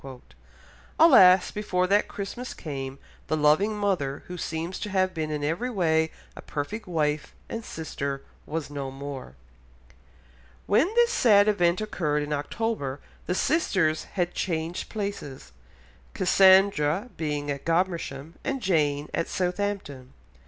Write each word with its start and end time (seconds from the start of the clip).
Alas, 0.97 1.51
before 1.51 1.85
that 1.85 2.07
Christmas 2.07 2.55
came, 2.55 2.97
the 3.27 3.37
loving 3.37 3.77
mother, 3.77 4.23
who 4.25 4.35
seems 4.35 4.79
to 4.79 4.89
have 4.89 5.13
been 5.13 5.29
in 5.29 5.43
every 5.43 5.69
way 5.69 6.09
a 6.35 6.41
perfect 6.41 6.87
wife 6.87 7.35
and 7.47 7.63
sister, 7.63 8.23
was 8.47 8.71
no 8.71 8.89
more. 8.89 9.35
When 10.65 10.87
this 10.95 11.11
sad 11.13 11.47
event 11.47 11.81
occurred 11.81 12.23
in 12.23 12.33
October 12.33 12.99
the 13.27 13.35
sisters 13.35 14.05
had 14.05 14.29
again 14.29 14.33
changed 14.33 14.89
places, 14.89 15.51
Cassandra 16.15 17.11
being 17.15 17.51
at 17.51 17.63
Godmersham 17.63 18.33
and 18.43 18.59
Jane 18.59 19.07
at 19.13 19.27
Southampton. 19.27 20.13